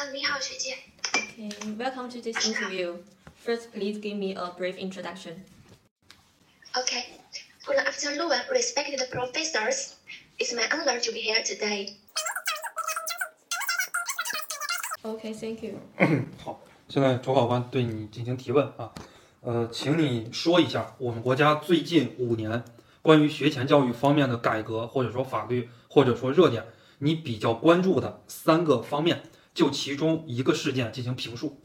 [0.00, 0.76] 啊，你好，学姐。
[1.12, 2.96] Okay, welcome to this interview.
[3.44, 5.44] First, please give me a brief introduction.
[6.74, 7.04] Okay.
[7.66, 9.96] Good afternoon, respected professors.
[10.38, 11.96] It's my honor to be here today.
[15.02, 15.80] Okay, thank you.
[16.44, 18.92] 好，现在周考官对你进行提问啊，
[19.40, 22.62] 呃，请你说一下我们国家最近五年
[23.02, 26.64] 关于学前教育方面的改革，或者说法律，或者说热点，
[26.98, 29.22] 你比较关注的三个方面，
[29.53, 31.59] 就其中一个事件进行评述。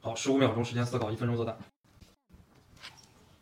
[0.00, 1.58] 好，十五秒钟时间思考，一分钟作答。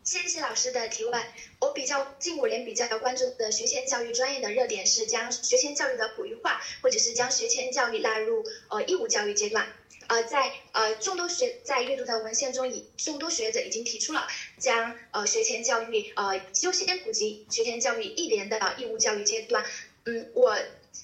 [0.02, 1.22] 谢谢老师的提问。
[1.60, 9.66] 我比较近五年比较关注的学前教育专业的热点是将学前教育的普育化，或者是将学前教育纳入呃义务教育阶段。
[10.06, 14.28] 呃，在呃众多学在阅读的文献中，已众多学者已经提出了
[14.58, 19.64] 将呃学前教育呃优先普及学前教育一年的义务教育阶段。
[20.04, 20.56] 嗯，我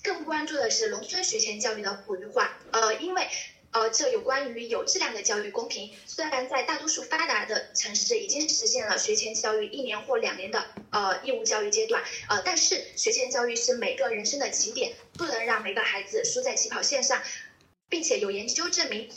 [0.03, 2.59] 更关注的是农村学前教育的普育化。
[2.71, 3.27] 呃，因为。
[3.75, 5.91] 呃，这有关于有质量的教育公平。
[6.05, 17.23] 虽然在大多数发达的城市已经实现了学前教育一年或两年的呃义务教育阶段，呃，但是学前教育是每个人生的起点，不能让每个孩子输在起跑线上，
[17.89, 19.09] 并且有研究证明，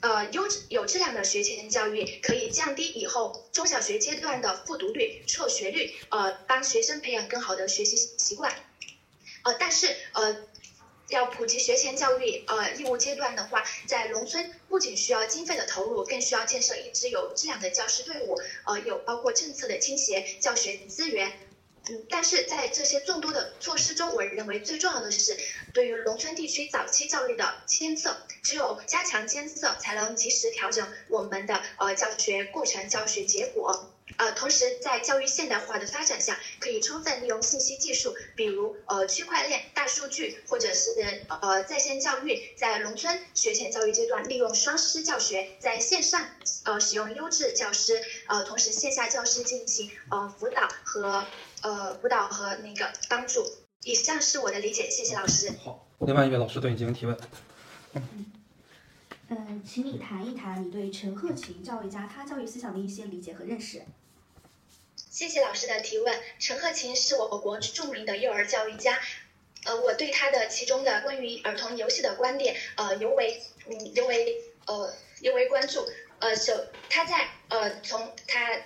[0.00, 8.54] 呃，优质有质量的学前教育可以降低以后中小学阶段的复读率、辍学率，呃，帮学生培养更好的学习习惯。
[9.44, 10.36] 呃，但是呃。
[11.10, 21.30] 要普及学前教育，呃，义务阶段的话，在农村不仅需要经费的投入，更需要建设一支有质量的教师队伍，呃，有包括政策的倾斜、教学资源，
[21.90, 25.38] 嗯，但是在这些众多的措施中，我认为最重要的就是
[25.74, 33.93] 对于农村地区早期教育的监测，只有加强监测，才能及时调整我们的呃教学过程、教学结果。
[34.16, 40.90] 呃，同时在教育现代化的发展下，可以充分利用信息技术，比如呃区块链、大数据，或者是
[41.28, 46.26] 呃在线教育，在农村学前教育阶段利用双师教学，在线上
[46.64, 51.24] 呃使用优质教师，呃同时线下教师进行呃辅导和
[51.62, 53.44] 呃辅导和那个帮助。
[53.82, 55.50] 以上是我的理解，谢谢老师。
[55.62, 57.18] 好，另外一位老师对你进行提问。
[57.92, 58.32] 嗯，
[59.28, 63.82] 嗯，请你谈一谈你对陈鹤琴教育家他教育思想的一些理解和认识。
[65.14, 66.20] 谢谢老师的提问。
[66.40, 69.00] 陈鹤琴是我国著名的幼儿教育家，
[69.64, 75.88] 呃，我对他的其中的关于儿童游戏的观点，呃，尤为嗯尤为呃尤为关注。
[76.18, 78.58] 呃，首他在呃从他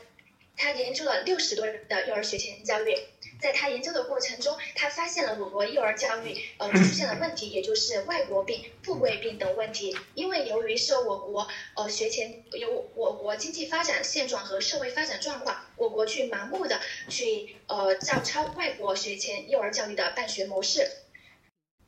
[0.57, 2.97] 他研究了六十多人的幼儿学前教育。
[3.41, 9.97] 在他研究的过程中，他发现了我国幼儿教育呃出现了问题，也就是外国病、富贵病等问题。
[10.15, 11.47] 因为由于受我国
[11.77, 20.91] 呃学前由我国经济发展现状和社会发展状况，我国去盲目的去呃照抄外国学前幼儿教育的办学模式。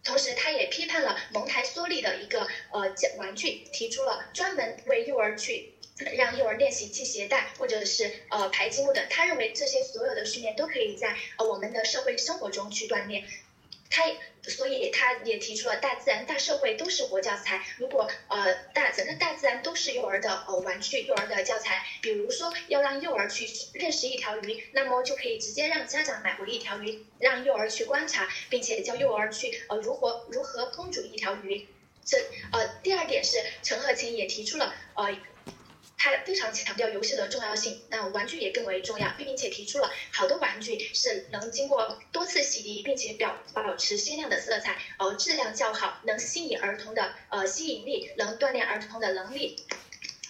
[0.03, 5.75] 同时，他也批判了蒙台梭利的一个呃玩具，提出了专门为幼儿去。
[6.12, 9.05] 让幼儿练习系鞋带，或者是呃排积木等。
[9.11, 13.25] 他认为这些所有的训练都可以在呃我们的社会生活中去锻炼。
[13.93, 14.05] 他
[14.44, 17.60] 所以他也提出了大自然、大社会都是活教材。
[17.77, 31.66] 如果呃大整个大自然都是幼儿的呃玩具、幼儿的教材，比如说要让幼儿去认识一条鱼，那么就可以直接让家长买回一条鱼，让幼儿去观察，并且教幼儿去呃如何如何烹煮一条鱼。
[32.05, 32.16] 这
[32.53, 35.10] 呃第二点是陈鹤琴也提出了呃。
[36.03, 49.56] 他非常强调游戏的重要性，那玩具也更为重要，并且提出了好多玩具是能经过多次洗涤，并且表保持鲜亮的色彩，呃，质量较好，能吸引儿童的呃吸引力，能锻炼儿童的能力。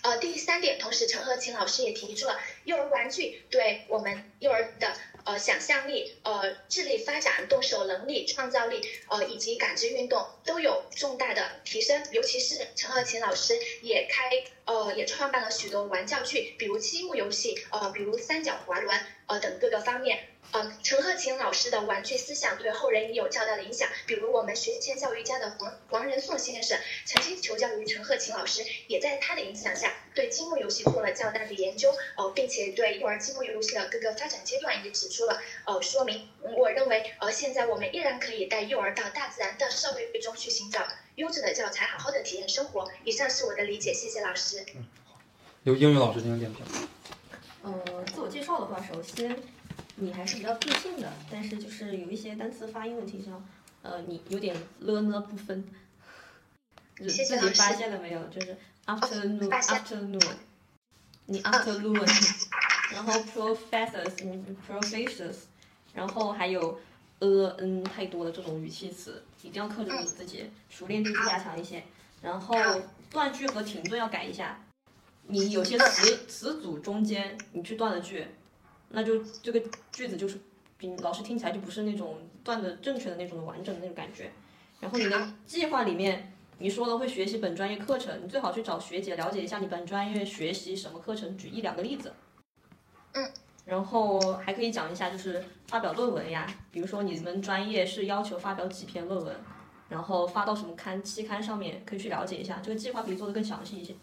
[0.02, 4.92] 呃，第三点，同时陈鹤琴老师也提出了幼儿玩具对我们幼儿的。
[5.24, 12.02] 呃，想象力、呃，智力发展、动手能力、创造力，呃，以及感知运动都有重大的提升。
[12.12, 14.30] 尤其是陈鹤琴老师也开，
[14.64, 20.29] 呃，也创办了许多玩教具，比如积木游戏，呃，比如三角滑轮，呃，等各个方面。
[20.52, 23.88] 呃，陈鹤琴老师的玩具思想对后人也有较大的影响。
[24.04, 36.28] 比如我们学前教育家的黄黄仁颂先生，曾经求教于陈鹤琴老师，也在他的影响下，对积木游戏做了较大的研究，呃，并且对幼儿积木游戏的各个发展阶段也指出了，呃，说明。
[36.42, 40.84] 我认为，呃，现在我们依然可以带幼儿到大自然的社会中去寻找
[41.14, 42.90] 优质的教材，好好的体验生活。
[43.04, 44.66] 以上是我的理解，谢谢老师。
[44.74, 45.20] 嗯，好，
[45.62, 46.64] 由英语老师进行点评。
[47.62, 49.40] 呃，自我介绍的话，首先。
[50.00, 53.46] 你还是比较自信的，但是就是有一些单词发音问题上，
[53.82, 55.64] 呃，你有点了呢不分。
[56.96, 57.24] 自己
[57.54, 58.26] 发现了没有？
[58.28, 58.56] 就是
[58.86, 60.32] afternoon afternoon，
[61.26, 62.06] 你 afternoon，
[62.92, 65.36] 然后 professors，professors，
[65.94, 66.78] 然后还有
[67.20, 71.82] a n 太多的这种语气词，一定要克制住自己，熟练度加强一些。
[72.20, 72.54] 然后
[73.10, 74.62] 断句和停顿要改一下。
[75.26, 78.26] 你有些词词组中间你去断了句，
[78.90, 80.38] 那就这个句子就是
[80.76, 84.30] 比老师听起来就不是那种断的正确的那种完整的那种感觉。
[84.78, 92.12] 然后你的计划里面你说了会学习本专业课程，你最好去找学姐了解一下你本专业学习什么课程，举一两个例子。
[93.12, 93.30] 嗯。
[93.66, 99.36] 然后还可以讲一下就是发表论文呀，比如说你们专业是要求发表几篇论文，
[99.88, 103.94] 然后发到什么刊期刊上面，可以去了解一下，这个计划可以做的更详细一些。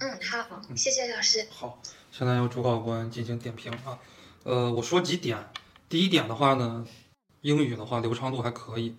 [0.00, 1.46] 嗯，好，谢谢老师。
[1.48, 3.98] 好，现在由主考官进行点评啊。
[4.44, 5.50] 呃，我说几点。
[5.88, 6.86] 第一点的话呢，
[7.40, 8.96] 英语的话流畅度还可以，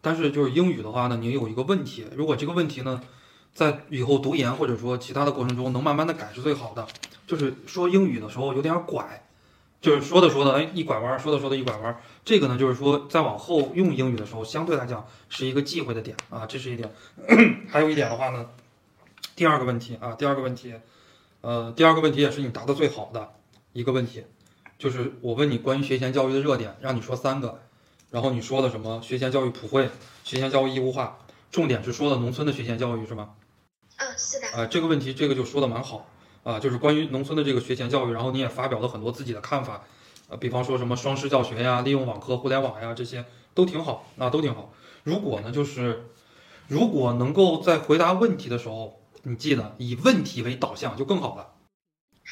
[0.00, 3.00] 但是就是英语的话呢，你有一个问题，如果这个问题呢，
[3.54, 6.86] 在以后读研或者说其他的过程中能慢慢的改是最好的。
[7.26, 9.28] 就是说英语的时候有点拐，
[9.80, 12.00] 就是说的说的哎一拐弯，说的说的一拐弯。
[12.24, 16.92] 这个呢，就是说在往后用英语的时候，相对来讲是一个忌讳的点啊，这是一点。
[17.68, 18.48] 还有一点的话呢。
[19.34, 20.74] 第二个问题啊，第二个问题，
[21.42, 23.34] 呃，第二个问题也是你答的最好的
[23.74, 24.24] 一个问题，
[24.78, 27.60] 就是我问你关于学前教育的热点，让你说三个，
[28.10, 29.00] 然后你说了什么？
[29.02, 29.88] 学前教育普惠，
[30.22, 31.18] 学前教育义务化，
[31.50, 33.30] 重点是说的农村的学前教育是吗？
[33.96, 34.48] 嗯，是的。
[34.48, 36.06] 啊，这个问题这个就说的蛮好
[36.42, 39.82] 啊，就是关于农村的这个学前教育，然后你也发表了很多自己的看法，
[40.28, 43.24] 呃，比方说什么双师教学呀，利用网课、互联网呀，这些
[43.54, 44.72] 都挺好，那都挺好。
[45.04, 46.04] 如果呢，就是
[46.68, 49.00] 如果能够在回答问题的时候。
[49.28, 51.48] 你记得以问题为导向就更好了，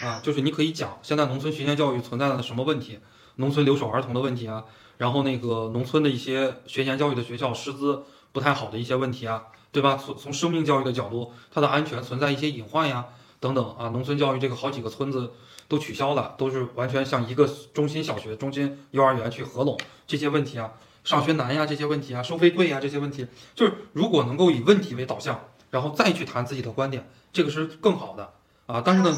[0.00, 2.98] 啊，就是你可以讲现在农村学前教育存在的什么问题，
[3.36, 4.64] 农村留守儿童的问题啊，
[4.98, 8.02] 然后那个农村的一些学前教育的学校师资
[8.32, 9.96] 不太好的一些问题啊，对吧？
[9.96, 13.06] 从从生命教育的角度，它的安全存在一些隐患呀，
[13.38, 15.32] 等等啊，农村教育这个好几个村子
[15.68, 20.72] 都取消了，都是完全向一个中心小学、中心幼儿园去合拢这些问题啊，
[21.04, 25.40] 上学难呀这些问题啊，收费贵呀这些问题，就是如果能够以问题为导向。
[25.70, 28.32] 然后再去谈自己的观点，这个是更好的
[28.66, 28.80] 啊！
[28.84, 29.12] 但是呢，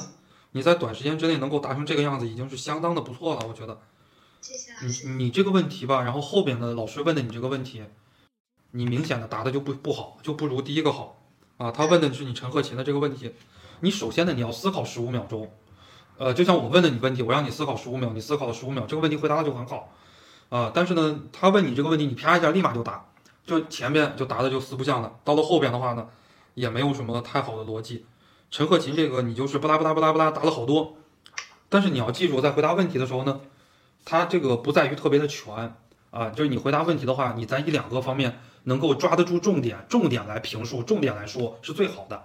[0.57, 3.79] 你在短时间之内能够达成这个样子，已经是相当的不错了，我觉得。
[4.41, 5.07] 谢谢老师。
[5.07, 7.85] 你你这个问题吧，然后后边的老师问的你这个问题，
[8.71, 11.21] 你明显的答的就不不好，就不如第一个好
[11.59, 11.71] 啊！
[11.71, 13.35] 他问的是你陈鹤琴的这个问题，
[13.81, 15.53] 你首先呢你要思考十五秒钟，
[16.17, 19.93] 呃，就像我问的你问题，我让你思考十五秒，你思考了十五秒，这个问题回答的就很好
[20.49, 20.73] 啊！
[20.75, 23.05] 但是呢，他问你这个问题，你啪一下立马就答，
[23.45, 26.09] 就前面就答的就四不像了，到了后边的话呢。
[26.57, 28.07] 也没有什么太好的逻辑，
[28.51, 30.97] 陈鹤琴这个你就是不拉不拉不拉不拉答了好多，
[31.69, 33.41] 但是你要记住，在回答问题的时候呢，
[34.05, 35.75] 他这个不在于特别的全
[36.11, 42.25] 啊，就是你回答问题的话，你在一两个方面能够抓得住重点，重点来评述，重点来说是最好的。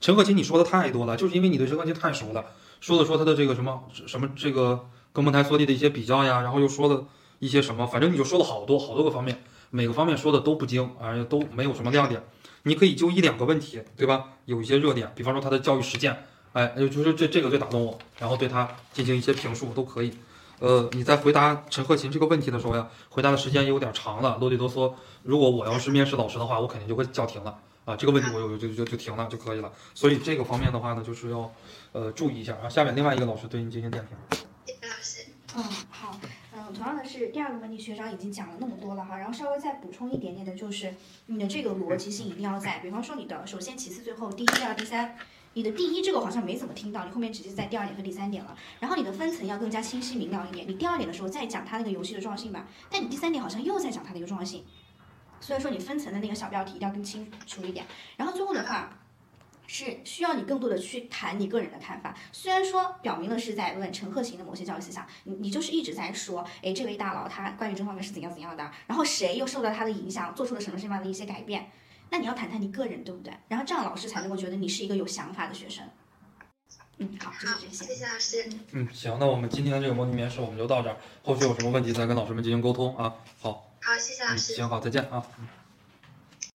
[0.00, 2.44] 陈鹤琴你说的太多了，就是因为你对陈鹤琴太熟了，
[2.80, 7.04] 说了说他的这个什么什么这个跟蒙台梭利的一些比较呀，然后又说了
[7.38, 12.22] 一些什么，反正你就说了好多好多个方面，每个方面说的都不精啊，都没有什么亮点。
[12.62, 14.30] 你可以就一两个问题，对吧？
[14.44, 20.12] 有一些热点，比方说他的教育实践，哎，就是这这个最打动我，然后对他进行一些评述都可以。
[20.58, 24.92] 呃，你在回答陈鹤琴这个问题的时候呀，回答的时间有点长了，啰里啰嗦。
[25.22, 27.96] 如果我要是面试老师的话，我肯定就会叫停了啊。
[27.96, 29.72] 这个问题我有就就就停了就可以了。
[29.94, 31.50] 所以这个方面的话呢，就是要
[31.92, 32.68] 呃注意一下啊。
[32.68, 34.38] 下面另外一个老师对你进行点评。
[34.66, 35.26] 谢谢老师。
[35.56, 36.19] 嗯，好。
[36.72, 40.94] 同样的是第二个问题，学长已经讲了那么多了哈，然后稍微再补充一点点的，就是
[41.26, 45.16] 你的这个逻辑性一定要在，比方说你的首先、其次、最后，第一、第二、第三，
[45.54, 54.64] 你的第一这个好像没怎么听到，你后面直接在第二点和第三点了，然后你的分层要更加清晰明了一点，你第二点的时候再讲它那个游戏的重要性吧，但你第三点好像又在讲它的一个重要性，
[55.40, 57.86] 所以说你分层的那个小标题一定要更清楚一点，
[58.16, 58.96] 然后最后的话。
[59.72, 62.12] 是需要你更多的去谈你个人的看法。
[62.32, 71.70] 虽然说表明了是在问陈鹤琴的某些教育思想，你你就是一直在说，哎，这位大佬他关于这方面是怎样怎样的，然后谁又受到他的影响，做出了什么什么样的一些改变？
[72.10, 73.32] 那你要谈谈你个人，对不对？
[73.46, 75.84] 然后这样老师才能够觉得你是一个有想法的学生。
[76.98, 77.84] 嗯，好，就是这些。
[77.84, 78.50] 谢谢老师。
[78.72, 83.14] 嗯，行，那我们今天的这个模拟面试我们就到这儿，后续有什么问题再跟老师们进行沟通啊。
[83.40, 83.70] 好。
[83.80, 84.54] 好，谢谢老师。
[84.54, 85.24] 行，好，再见啊。
[85.38, 85.59] 嗯。